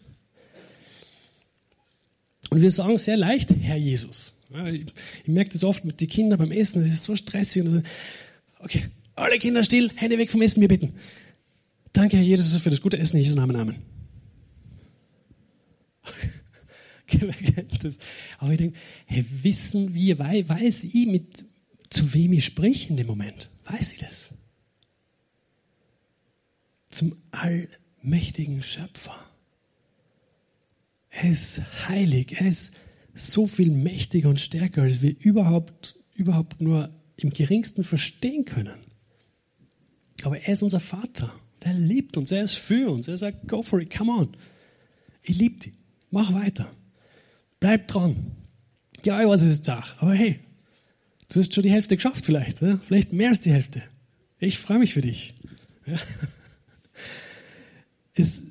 [2.51, 4.33] Und wir sagen sehr leicht, Herr Jesus.
[4.71, 4.85] ich,
[5.25, 7.63] ich, merke das oft mit den Kindern beim Essen, das ist so stressig.
[7.63, 7.83] Und so,
[8.61, 8.85] okay,
[9.17, 10.95] alle Kinder still, Hände weg vom Essen, wir bitten.
[11.95, 13.55] Danke, Herr Jesus, für das gute Essen in Jesus Namen.
[13.55, 13.77] Amen.
[18.39, 18.77] Aber ich denke,
[19.07, 21.45] hey, wissen wir, weiß ich, mit,
[21.91, 23.49] zu wem ich spreche in dem Moment?
[23.65, 24.29] Weiß ich das?
[26.91, 29.15] Zum allmächtigen Schöpfer.
[31.11, 32.73] Er ist heilig, er ist
[33.15, 38.81] so viel mächtiger und stärker, als wir überhaupt, überhaupt nur im geringsten verstehen können.
[40.25, 41.33] Aber er ist unser Vater.
[41.65, 43.09] Der liebt uns, er ist für uns.
[43.09, 44.37] Er sagt, go for it, come on.
[45.23, 45.73] Ich liebe dich.
[46.11, 46.71] Mach weiter.
[47.59, 48.33] Bleib dran.
[49.05, 50.41] Ja, ich weiß, es ist zart, aber hey,
[51.31, 52.61] du hast schon die Hälfte geschafft vielleicht.
[52.61, 52.79] Ja?
[52.85, 53.83] Vielleicht mehr als die Hälfte.
[54.39, 55.35] Ich freue mich für dich.
[55.87, 55.99] Ja?
[58.17, 58.45] Es,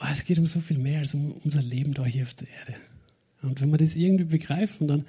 [0.00, 2.48] oh, es geht um so viel mehr als um unser Leben da hier auf der
[2.48, 2.74] Erde.
[3.42, 5.04] Und wenn wir das irgendwie begreifen, dann,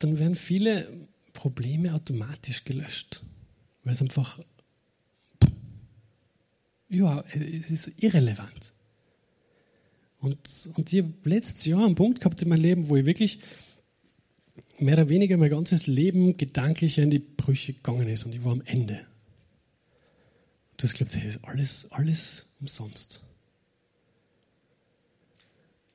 [0.00, 0.88] dann werden viele
[1.32, 3.22] Probleme automatisch gelöscht.
[3.84, 4.38] Weil es einfach,
[6.88, 8.72] ja, es ist irrelevant.
[10.20, 10.38] Und,
[10.74, 13.40] und ich habe letztes Jahr einen Punkt gehabt in meinem Leben, wo ich wirklich
[14.78, 18.52] mehr oder weniger mein ganzes Leben gedanklich in die Brüche gegangen ist und ich war
[18.52, 19.06] am Ende.
[20.70, 23.20] Und das glaubt, hey, ist alles, alles umsonst.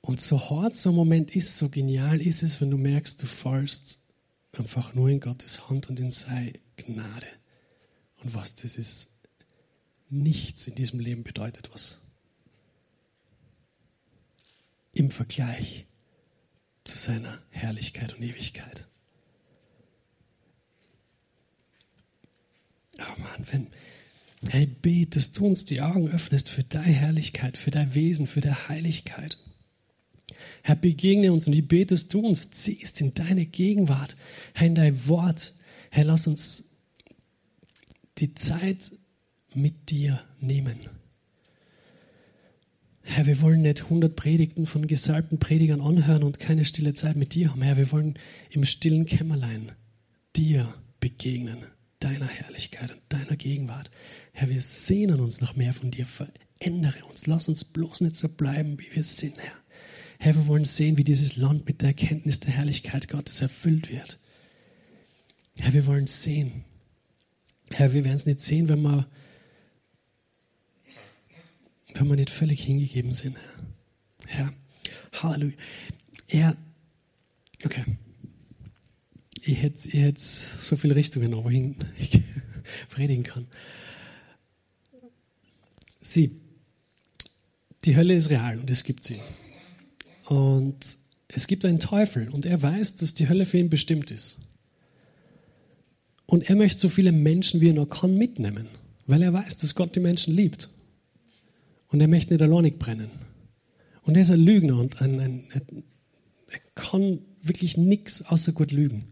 [0.01, 3.25] Und so hart so ein Moment ist, so genial ist es, wenn du merkst, du
[3.25, 3.99] fallst
[4.53, 7.27] einfach nur in Gottes Hand und in sei Gnade.
[8.21, 9.09] Und was das ist,
[10.09, 11.99] nichts in diesem Leben bedeutet was.
[14.93, 15.85] Im Vergleich
[16.83, 18.87] zu seiner Herrlichkeit und Ewigkeit.
[22.99, 23.67] Oh Mann, wenn,
[24.49, 28.41] hey, bet, dass du uns die Augen öffnest für deine Herrlichkeit, für dein Wesen, für
[28.41, 29.37] deine Heiligkeit.
[30.65, 34.15] Herr, begegne uns und ich bete, dass du uns ziehst in deine Gegenwart,
[34.53, 35.53] Herr, in dein Wort.
[35.91, 36.69] Herr, lass uns
[38.17, 38.93] die Zeit
[39.53, 40.79] mit dir nehmen.
[43.01, 47.33] Herr, wir wollen nicht 100 Predigten von gesalbten Predigern anhören und keine stille Zeit mit
[47.33, 47.61] dir haben.
[47.61, 48.17] Herr, wir wollen
[48.49, 49.73] im stillen Kämmerlein
[50.37, 51.65] dir begegnen,
[51.99, 53.91] deiner Herrlichkeit und deiner Gegenwart.
[54.31, 56.05] Herr, wir sehnen uns nach mehr von dir.
[56.05, 57.27] Verändere uns.
[57.27, 59.62] Lass uns bloß nicht so bleiben, wie wir sind, Herr.
[60.19, 64.19] Herr, wir wollen sehen, wie dieses Land mit der Erkenntnis der Herrlichkeit Gottes erfüllt wird.
[65.57, 66.63] Herr, wir wollen sehen.
[67.71, 69.07] Herr, wir werden es nicht sehen, wenn wir,
[71.93, 73.37] wenn wir nicht völlig hingegeben sind,
[74.27, 74.53] Herr.
[75.13, 75.55] Herr, Halleluja.
[76.27, 76.57] Er,
[77.65, 77.83] okay.
[79.41, 82.21] Ich hätte, ich hätte so viele Richtungen, wohin ich
[82.89, 83.47] predigen kann.
[85.99, 86.39] Sie,
[87.85, 89.19] die Hölle ist real und es gibt sie.
[90.25, 94.37] Und es gibt einen Teufel und er weiß, dass die Hölle für ihn bestimmt ist.
[96.25, 98.67] Und er möchte so viele Menschen, wie er nur kann, mitnehmen,
[99.05, 100.69] weil er weiß, dass Gott die Menschen liebt.
[101.89, 103.11] Und er möchte nicht alleinig brennen.
[104.03, 105.83] Und er ist ein Lügner und ein, ein, ein
[106.49, 109.07] er kann wirklich nichts außer gut lügen.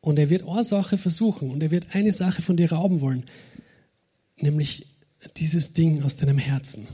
[0.00, 3.24] Und er wird eine Sache versuchen und er wird eine Sache von dir rauben wollen,
[4.36, 4.86] nämlich
[5.36, 6.86] dieses Ding aus deinem Herzen.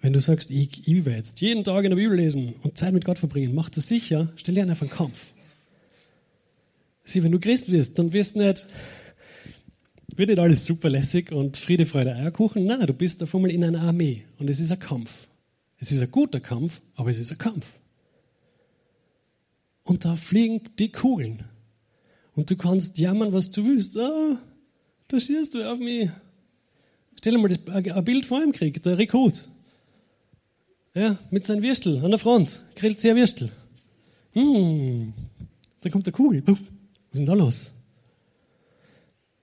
[0.00, 2.92] Wenn du sagst, ich, ich will jetzt jeden Tag in der Bibel lesen und Zeit
[2.92, 5.32] mit Gott verbringen, mach das sicher, stell dir einfach einen Kampf.
[7.04, 8.66] Sieh, wenn du Christ wirst, dann wirst du nicht,
[10.14, 12.64] wird nicht alles super lässig und Friede, Freude, Eierkuchen.
[12.64, 15.26] Nein, du bist auf einmal in einer Armee und es ist ein Kampf.
[15.78, 17.78] Es ist ein guter Kampf, aber es ist ein Kampf.
[19.84, 21.44] Und da fliegen die Kugeln.
[22.34, 23.96] Und du kannst jammern, was du willst.
[23.96, 24.38] Ah,
[25.08, 26.10] da schießt du auf mich.
[27.16, 29.48] Stell dir mal das, ein Bild vor dem Krieg, der Rekrut.
[30.98, 33.52] Ja, mit seinem Würstel an der Front, grillt sich ein Würstel.
[34.32, 35.12] Hm,
[35.80, 36.42] da kommt der Kugel.
[36.44, 37.72] Was ist denn da los?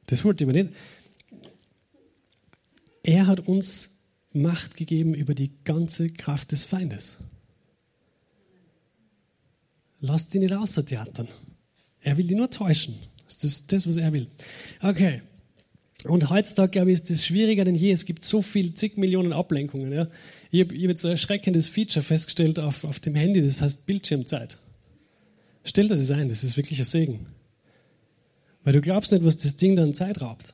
[0.07, 0.75] Das wollte ich mir nicht.
[3.03, 3.91] Er hat uns
[4.33, 7.19] Macht gegeben über die ganze Kraft des Feindes.
[10.01, 11.29] Lasst ihn nicht außertheatern.
[12.01, 12.95] Er will die nur täuschen.
[13.23, 14.27] Das ist das, was er will.
[14.81, 15.21] Okay.
[16.03, 17.91] Und heutzutage, glaube ich, ist das schwieriger denn je.
[17.91, 19.93] Es gibt so viel, zig Millionen Ablenkungen.
[19.93, 20.07] Ja.
[20.55, 24.57] Ich habe hab jetzt ein erschreckendes Feature festgestellt auf, auf dem Handy, das heißt Bildschirmzeit.
[25.65, 27.25] Stell dir das ein, das ist wirklich ein Segen.
[28.63, 30.53] Weil du glaubst nicht, was das Ding dann Zeit raubt.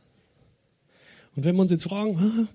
[1.35, 2.47] Und wenn wir uns jetzt fragen, ah,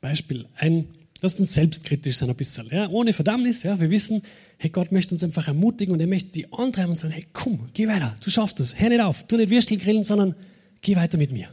[0.00, 0.86] Beispiel, ein,
[1.22, 4.22] lass uns selbstkritisch sein ein bisschen, ja, ohne Verdammnis, ja, wir wissen,
[4.58, 7.68] hey, Gott möchte uns einfach ermutigen und er möchte die antreiben und sagen, hey, komm,
[7.74, 10.36] geh weiter, du schaffst das, hör nicht auf, tu nicht Würstel grillen, sondern
[10.82, 11.48] geh weiter mit mir.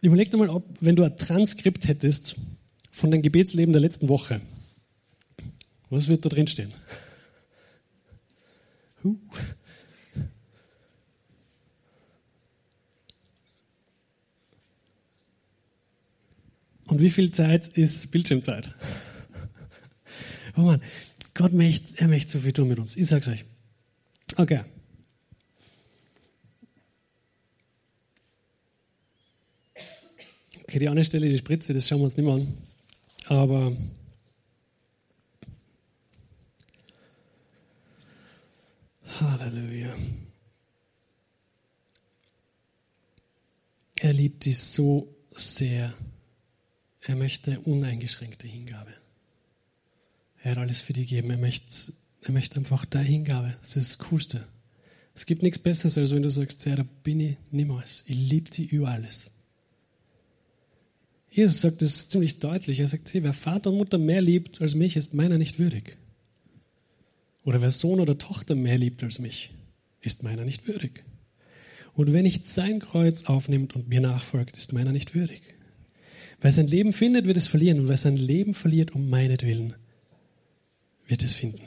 [0.00, 2.36] Überleg dir mal, ob, wenn du ein Transkript hättest
[2.94, 4.40] von deinem Gebetsleben der letzten Woche,
[5.90, 6.72] was wird da drin stehen?
[9.02, 9.18] Huh.
[16.86, 18.72] Und wie viel Zeit ist Bildschirmzeit?
[20.56, 20.80] Oh Mann,
[21.34, 22.96] Gott möchte, er möchte so viel tun mit uns.
[22.96, 23.44] Ich sag's euch.
[24.36, 24.60] Okay.
[30.62, 32.54] Okay, die andere Stelle, die Spritze, das schauen wir uns nicht mehr an.
[33.26, 33.76] Aber
[39.20, 39.94] Halleluja.
[43.96, 45.94] Er liebt dich so sehr.
[47.00, 48.92] Er möchte uneingeschränkte Hingabe.
[50.42, 51.30] Er hat alles für dich gegeben.
[51.30, 53.56] Er möchte, er möchte einfach deine Hingabe.
[53.60, 54.46] Das ist das Coolste.
[55.14, 58.02] Es gibt nichts Besseres, als wenn du sagst, ja, da bin ich niemals.
[58.06, 59.30] Ich liebe dich über alles.
[61.34, 62.78] Jesus sagt das ziemlich deutlich.
[62.78, 65.96] Er sagt, hey, wer Vater und Mutter mehr liebt als mich, ist meiner nicht würdig.
[67.42, 69.50] Oder wer Sohn oder Tochter mehr liebt als mich,
[70.00, 71.02] ist meiner nicht würdig.
[71.94, 75.42] Und wer nicht sein Kreuz aufnimmt und mir nachfolgt, ist meiner nicht würdig.
[76.40, 77.80] Wer sein Leben findet, wird es verlieren.
[77.80, 79.74] Und wer sein Leben verliert um meinetwillen,
[81.08, 81.62] wird es finden.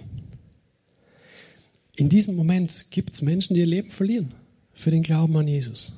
[1.98, 4.34] In diesem Moment gibt es Menschen, die ihr Leben verlieren
[4.74, 5.94] für den Glauben an Jesus.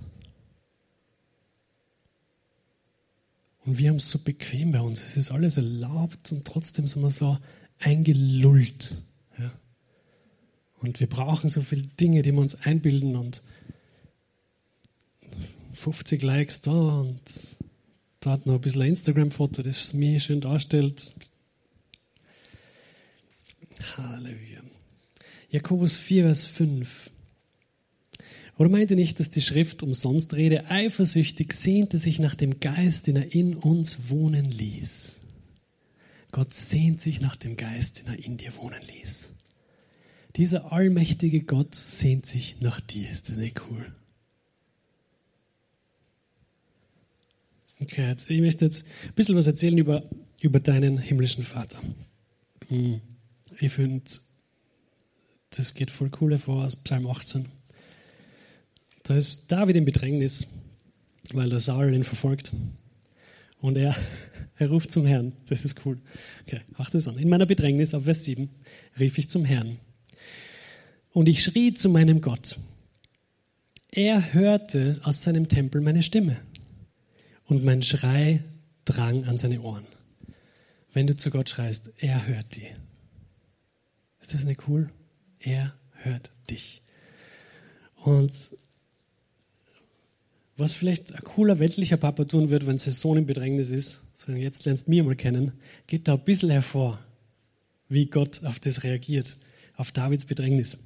[3.70, 5.04] Und wir haben es so bequem bei uns.
[5.04, 7.38] Es ist alles erlaubt und trotzdem sind wir so
[7.78, 8.96] eingelullt.
[9.38, 9.52] Ja.
[10.80, 13.44] Und wir brauchen so viele Dinge, die wir uns einbilden und
[15.74, 17.22] 50 Likes da und
[18.22, 21.14] da hat noch ein bisschen ein Instagram-Foto, das mich schön darstellt.
[23.98, 24.62] Halleluja.
[25.52, 27.12] Jakobus 4, Vers 5.
[28.60, 30.70] Oder meint ihr nicht, dass die Schrift umsonst rede?
[30.70, 35.16] Eifersüchtig sehnte sich nach dem Geist, den er in uns wohnen ließ.
[36.34, 39.30] Gott sehnt sich nach dem Geist, den er in dir wohnen ließ.
[40.36, 43.10] Dieser allmächtige Gott sehnt sich nach dir.
[43.10, 43.96] Ist das nicht cool?
[47.80, 50.04] Okay, jetzt, ich möchte jetzt ein bisschen was erzählen über,
[50.42, 51.80] über deinen himmlischen Vater.
[52.68, 53.00] Hm.
[53.58, 54.04] Ich finde,
[55.52, 57.59] das geht voll cool hervor aus Psalm 18.
[59.10, 60.46] Da ist David im Bedrängnis,
[61.34, 62.52] weil der Saul ihn verfolgt.
[63.60, 63.96] Und er,
[64.60, 65.34] er ruft zum Herrn.
[65.48, 66.00] Das ist cool.
[66.46, 67.18] Okay, achte es an.
[67.18, 68.52] In meiner Bedrängnis, auf Vers 7,
[69.00, 69.80] rief ich zum Herrn.
[71.10, 72.60] Und ich schrie zu meinem Gott.
[73.90, 76.38] Er hörte aus seinem Tempel meine Stimme.
[77.46, 78.44] Und mein Schrei
[78.86, 79.88] drang an seine Ohren.
[80.94, 82.68] Wenn du zu Gott schreist, er hört die.
[84.22, 84.92] Ist das nicht cool?
[85.40, 86.84] Er hört dich.
[87.96, 88.32] Und
[90.60, 94.42] was vielleicht ein cooler weltlicher Papa tun wird, wenn sein Sohn im Bedrängnis ist, sondern
[94.42, 95.54] jetzt lernst du mich mal kennen,
[95.88, 97.00] geht da ein bisschen hervor,
[97.88, 99.38] wie Gott auf das reagiert,
[99.76, 100.78] auf Davids Bedrängnis.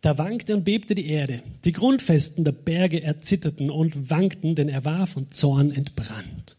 [0.00, 1.38] Da wankte und bebte die Erde.
[1.64, 6.56] Die Grundfesten der Berge erzitterten und wankten, denn er war von Zorn entbrannt.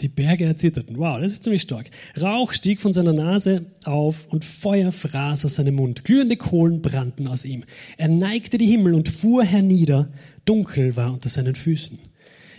[0.00, 0.98] Die Berge erzitterten.
[0.98, 1.90] Wow, das ist ziemlich stark.
[2.20, 6.04] Rauch stieg von seiner Nase auf und Feuer fraß aus seinem Mund.
[6.04, 7.64] Glühende Kohlen brannten aus ihm.
[7.96, 10.10] Er neigte die Himmel und fuhr hernieder.
[10.44, 11.98] Dunkel war unter seinen Füßen.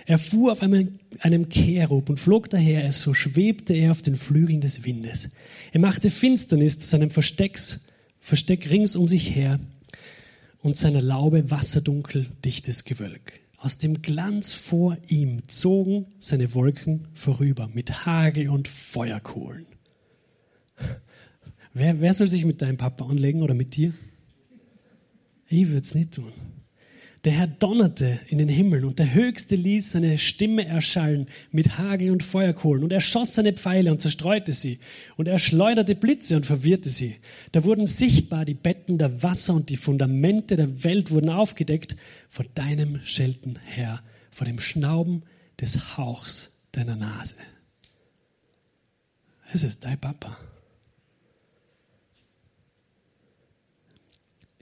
[0.08, 4.62] Er fuhr auf einem, einem Cherub und flog daher, so schwebte er auf den Flügeln
[4.62, 5.30] des Windes.
[5.72, 7.82] Er machte Finsternis zu seinem Verstecks,
[8.20, 9.60] Versteck rings um sich her
[10.64, 13.42] und seiner Laube wasserdunkel dichtes Gewölk.
[13.58, 19.66] Aus dem Glanz vor ihm zogen seine Wolken vorüber mit Hagel und Feuerkohlen.
[21.74, 23.94] Wer, wer soll sich mit deinem Papa anlegen oder mit dir?
[25.48, 26.34] Ich würde es nicht tun.
[27.28, 32.12] Der Herr donnerte in den Himmel und der Höchste ließ seine Stimme erschallen mit Hagel
[32.12, 34.80] und Feuerkohlen und er schoss seine Pfeile und zerstreute sie
[35.18, 37.18] und er schleuderte Blitze und verwirrte sie.
[37.52, 41.98] Da wurden sichtbar die Betten der Wasser und die Fundamente der Welt wurden aufgedeckt
[42.30, 45.24] vor deinem Schelten, Herr, vor dem Schnauben
[45.60, 47.36] des Hauchs deiner Nase.
[49.52, 50.38] Es ist dein Papa.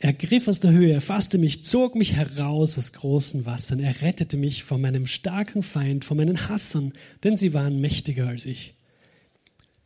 [0.05, 3.79] Er griff aus der Höhe, er fasste mich, zog mich heraus aus großen Wassern.
[3.79, 8.45] Er rettete mich vor meinem starken Feind, vor meinen Hassern, denn sie waren mächtiger als
[8.45, 8.75] ich.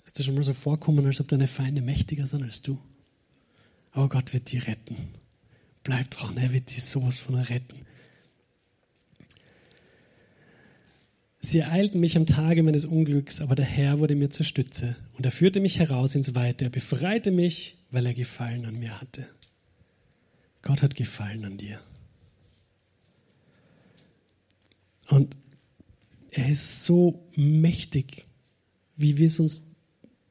[0.05, 2.77] Ist dir schon mal so vorkommen, als ob deine Feinde mächtiger sind als du?
[3.95, 4.97] Oh Gott wird die retten.
[5.83, 7.85] Bleib dran, er wird dich sowas von retten.
[11.39, 15.23] Sie ereilten mich am Tage meines Unglücks, aber der Herr wurde mir zur Stütze und
[15.23, 16.65] er führte mich heraus ins Weite.
[16.65, 19.25] Er befreite mich, weil er Gefallen an mir hatte.
[20.61, 21.79] Gott hat gefallen an dir.
[25.09, 25.37] Und
[26.31, 28.25] er ist so mächtig,
[28.95, 29.63] wie wir es uns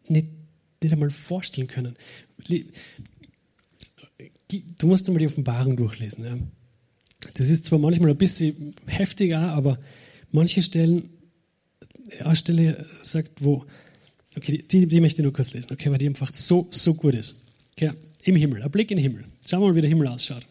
[0.06, 0.28] nicht,
[0.82, 1.96] nicht einmal vorstellen können.
[4.78, 6.24] Du musst einmal die Offenbarung durchlesen.
[6.24, 6.38] Ja.
[7.34, 9.78] Das ist zwar manchmal ein bisschen heftiger, aber
[10.30, 11.10] manche Stellen,
[12.20, 13.66] eine Stelle sagt, wo,
[14.36, 17.14] okay, die, die möchte ich nur kurz lesen, okay, weil die einfach so, so gut
[17.14, 17.42] ist.
[17.72, 17.92] Okay,
[18.28, 19.24] im Himmel, ein Blick in den Himmel.
[19.46, 20.46] Schauen wir mal, wie der Himmel ausschaut.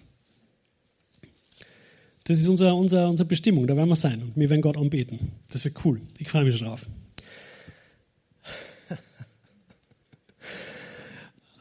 [2.23, 5.31] Das ist unsere, unsere, unsere Bestimmung, da werden wir sein und wir werden Gott anbeten.
[5.49, 6.01] Das wird cool.
[6.17, 6.85] Ich freue mich schon drauf.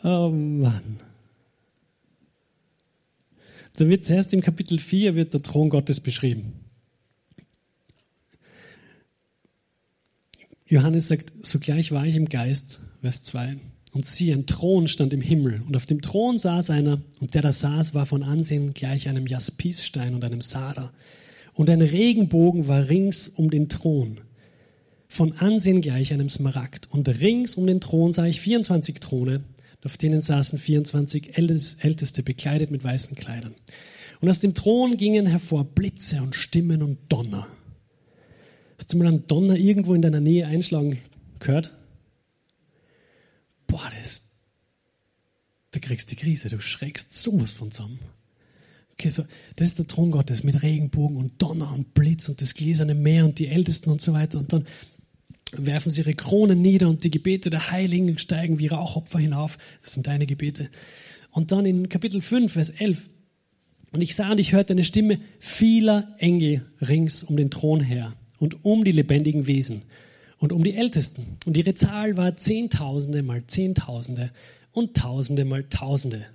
[0.03, 1.01] oh Mann.
[3.77, 6.55] Da wird zuerst im Kapitel 4 wird der Thron Gottes beschrieben.
[10.65, 13.59] Johannes sagt, sogleich war ich im Geist, Vers 2.
[13.97, 17.41] Und siehe, ein Thron stand im Himmel, und auf dem Thron saß einer, und der
[17.41, 20.93] da saß, war von Ansehen gleich einem Jaspisstein und einem Sader.
[21.55, 24.21] Und ein Regenbogen war rings um den Thron,
[25.09, 26.89] von Ansehen gleich einem Smaragd.
[26.93, 29.45] Und rings um den Thron sah ich 24 Throne,
[29.83, 33.55] auf denen saßen 24 Älteste, bekleidet mit weißen Kleidern.
[34.21, 37.47] Und aus dem Thron gingen hervor Blitze und Stimmen und Donner.
[38.77, 40.99] Hast du mal einen Donner irgendwo in deiner Nähe einschlagen
[41.39, 41.73] gehört?
[43.77, 44.23] Boah, das,
[45.73, 47.99] da kriegst du die Krise, du schreckst sowas von zusammen.
[48.93, 49.25] Okay, so,
[49.57, 53.27] das ist der Thron Gottes mit Regenbogen und Donner und Blitz und das gläserne Meer
[53.27, 54.39] und die Ältesten und so weiter.
[54.39, 54.67] Und dann
[55.53, 59.59] werfen sie ihre Kronen nieder und die Gebete der Heiligen steigen wie Rauchopfer hinauf.
[59.83, 60.71] Das sind deine Gebete.
[61.31, 63.11] Und dann in Kapitel 5, Vers 11.
[63.93, 68.15] Und ich sah und ich hörte eine Stimme vieler Engel rings um den Thron her
[68.39, 69.83] und um die lebendigen Wesen
[70.39, 71.39] und um die Ältesten.
[71.47, 74.31] Und ihre Zahl war Zehntausende mal Zehntausende
[74.73, 76.27] und Tausende mal Tausende.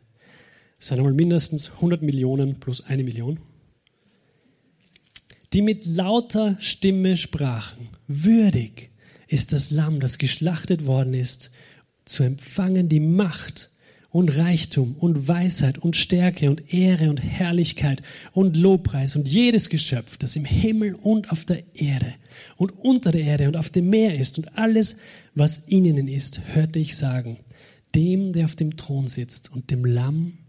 [0.77, 3.39] Das sind einmal mindestens 100 Millionen plus eine Million.
[5.53, 8.89] Die mit lauter Stimme sprachen, würdig
[9.27, 11.51] ist das Lamm, das geschlachtet worden ist,
[12.05, 13.70] zu empfangen die Macht
[14.11, 18.01] und Reichtum und Weisheit und Stärke und Ehre und Herrlichkeit
[18.33, 22.13] und Lobpreis und jedes Geschöpf, das im Himmel und auf der Erde
[22.57, 24.97] und unter der Erde und auf dem Meer ist und alles,
[25.33, 27.37] was in ihnen ist, hörte ich sagen,
[27.95, 30.39] dem, der auf dem Thron sitzt und dem Lamm,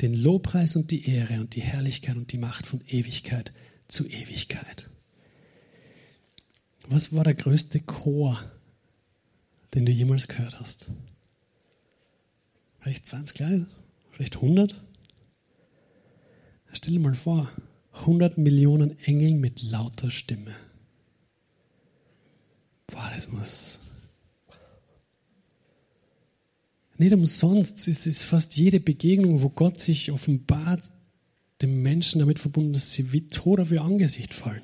[0.00, 3.52] den Lobpreis und die Ehre und die Herrlichkeit und die Macht von Ewigkeit
[3.88, 4.88] zu Ewigkeit.
[6.88, 8.40] Was war der größte Chor,
[9.74, 10.90] den du jemals gehört hast?
[12.78, 13.66] Vielleicht 20 Leute?
[14.10, 14.82] Vielleicht 100?
[16.72, 17.50] Stell dir mal vor,
[17.92, 20.52] 100 Millionen Engel mit lauter Stimme.
[22.86, 23.80] Boah, das muss.
[26.96, 30.90] Nicht umsonst es ist fast jede Begegnung, wo Gott sich offenbart,
[31.62, 34.62] dem Menschen damit verbunden, dass sie wie tot auf ihr Angesicht fallen.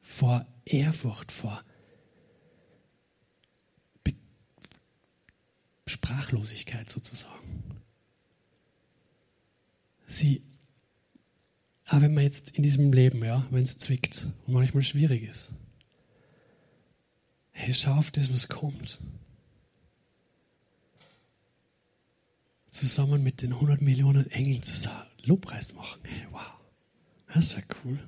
[0.00, 1.62] Vor Ehrfurcht, vor
[5.86, 7.82] Sprachlosigkeit sozusagen.
[10.06, 10.42] Sie,
[11.86, 15.52] aber wenn man jetzt in diesem Leben, ja, wenn es zwickt und manchmal schwierig ist,
[17.50, 18.98] hey, schau auf das, was kommt.
[22.70, 26.00] Zusammen mit den 100 Millionen Engeln zusammen Lobpreis machen.
[26.04, 26.40] Hey, wow,
[27.32, 27.98] das wäre cool.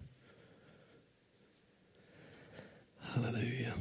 [3.15, 3.75] Halleluja.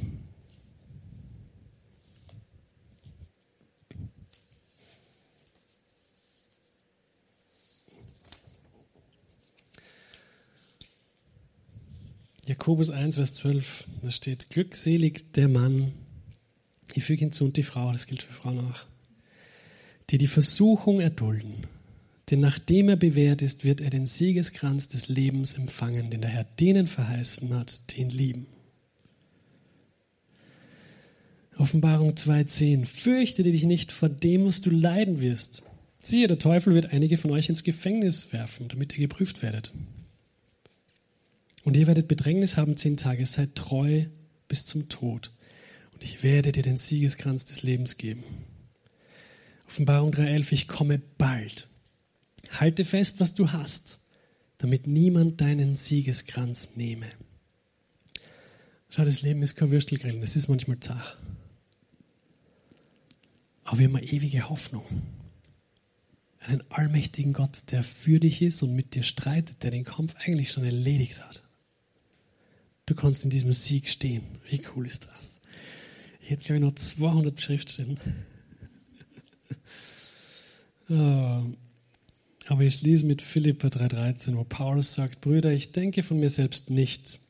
[12.46, 15.92] Jakobus 1, Vers 12, da steht, glückselig der Mann,
[16.94, 18.84] ich füge hinzu und die Frau, das gilt für Frauen auch,
[20.10, 21.66] die die Versuchung erdulden.
[22.30, 26.44] Denn nachdem er bewährt ist, wird er den Siegeskranz des Lebens empfangen, den der Herr
[26.44, 28.46] denen verheißen hat, die ihn lieben.
[31.56, 32.86] Offenbarung 2,10.
[32.86, 35.62] Fürchte dich nicht vor dem, was du leiden wirst.
[36.02, 39.72] Siehe, der Teufel wird einige von euch ins Gefängnis werfen, damit ihr geprüft werdet.
[41.64, 44.04] Und ihr werdet Bedrängnis haben zehn Tage, seid treu
[44.48, 45.32] bis zum Tod.
[45.94, 48.22] Und ich werde dir den Siegeskranz des Lebens geben.
[49.66, 51.68] Offenbarung 3,11, ich komme bald.
[52.50, 53.98] Halte fest, was du hast,
[54.58, 57.08] damit niemand deinen Siegeskranz nehme.
[58.90, 61.16] Schau, das Leben ist kein Würstelgrillen, das ist manchmal zach.
[63.64, 64.84] Aber wir haben eine ewige Hoffnung.
[66.40, 70.52] Einen allmächtigen Gott, der für dich ist und mit dir streitet, der den Kampf eigentlich
[70.52, 71.43] schon erledigt hat.
[72.86, 74.24] Du kannst in diesem Sieg stehen.
[74.48, 75.40] Wie cool ist das?
[76.20, 77.98] Ich hätte, glaube ich, noch 200 Schriftstellen.
[80.88, 81.44] oh.
[82.46, 86.68] Aber ich schließe mit Philippa 3,13, wo Paulus sagt: Brüder, ich denke von mir selbst
[86.68, 87.20] nicht,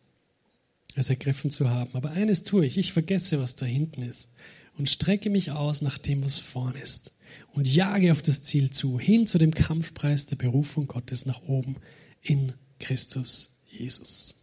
[0.96, 1.90] es ergriffen zu haben.
[1.94, 4.28] Aber eines tue ich: Ich vergesse, was da hinten ist
[4.76, 7.12] und strecke mich aus nach dem, was vorn ist
[7.52, 11.76] und jage auf das Ziel zu, hin zu dem Kampfpreis der Berufung Gottes nach oben
[12.22, 14.34] in Christus Jesus.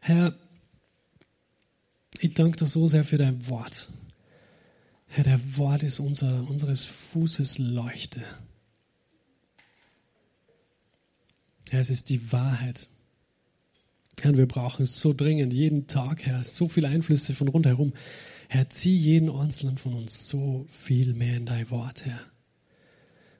[0.00, 0.34] Herr,
[2.20, 3.88] ich danke dir so sehr für dein Wort.
[5.06, 8.22] Herr, der Wort ist unser, unseres Fußes Leuchte.
[11.70, 12.88] Herr, es ist die Wahrheit.
[14.20, 17.92] Herr, wir brauchen es so dringend, jeden Tag, Herr, so viele Einflüsse von rundherum.
[18.48, 22.20] Herr, zieh jeden Einzelnen von uns so viel mehr in dein Wort, Herr.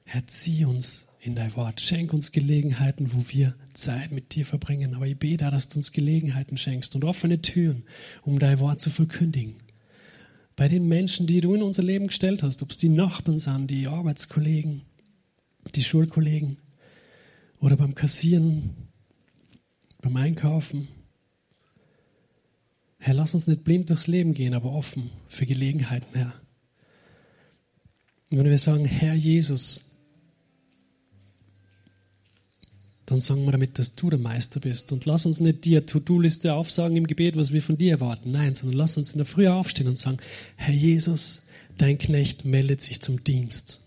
[0.05, 1.81] Herr, zieh uns in dein Wort.
[1.81, 4.95] Schenk uns Gelegenheiten, wo wir Zeit mit dir verbringen.
[4.95, 7.83] Aber ich bete, dass du uns Gelegenheiten schenkst und offene Türen,
[8.23, 9.55] um dein Wort zu verkündigen.
[10.55, 13.69] Bei den Menschen, die du in unser Leben gestellt hast, ob es die Nachbarn sind,
[13.69, 14.81] die Arbeitskollegen,
[15.75, 16.57] die Schulkollegen
[17.59, 18.75] oder beim Kassieren,
[20.01, 20.87] beim Einkaufen.
[22.97, 26.33] Herr, lass uns nicht blind durchs Leben gehen, aber offen für Gelegenheiten, Herr.
[28.31, 29.88] Und wenn wir sagen, Herr Jesus,
[33.11, 34.91] dann sagen wir damit, dass du der Meister bist.
[34.91, 38.31] Und lass uns nicht dir To-Do-Liste aufsagen im Gebet, was wir von dir erwarten.
[38.31, 40.17] Nein, sondern lass uns in der Früh aufstehen und sagen,
[40.55, 41.41] Herr Jesus,
[41.77, 43.79] dein Knecht meldet sich zum Dienst.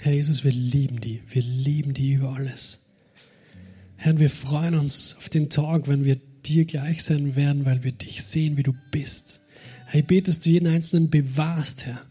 [0.00, 1.22] Herr Jesus, wir lieben die.
[1.28, 2.80] Wir lieben die über alles.
[3.96, 7.92] Herr, wir freuen uns auf den Tag, wenn wir dir gleich sein werden, weil wir
[7.92, 9.40] dich sehen, wie du bist.
[9.86, 12.02] Herr, ich bete, dass du jeden Einzelnen bewahrst, Herr.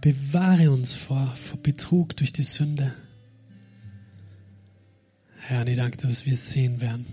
[0.00, 2.92] Bewahre uns vor, vor Betrug durch die Sünde.
[5.44, 7.04] Herr, ich danke, dass wir sehen werden,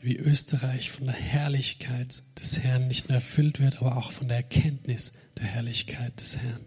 [0.00, 4.38] wie Österreich von der Herrlichkeit des Herrn nicht nur erfüllt wird, aber auch von der
[4.38, 6.62] Erkenntnis der Herrlichkeit des Herrn.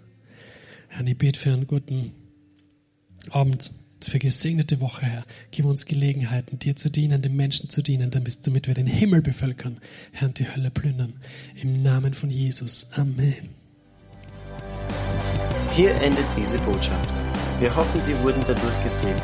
[0.87, 2.11] Herr, ich bete für einen guten
[3.31, 5.25] Abend, für gesegnete Woche, Herr.
[5.49, 9.79] Gib uns Gelegenheiten, dir zu dienen, den Menschen zu dienen, damit wir den Himmel bevölkern,
[10.11, 11.15] Herr, und die Hölle plündern.
[11.55, 12.87] Im Namen von Jesus.
[12.91, 13.49] Amen.
[15.75, 17.21] Hier endet diese Botschaft.
[17.59, 19.23] Wir hoffen, Sie wurden dadurch gesegnet.